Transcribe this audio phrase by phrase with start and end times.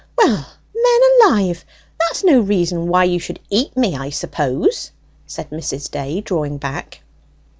[0.17, 1.01] "Well, men
[1.31, 1.63] alive!
[1.99, 4.89] that's no reason why you should eat me, I suppose!"
[5.27, 5.91] said Mrs.
[5.91, 7.01] Day, drawing back.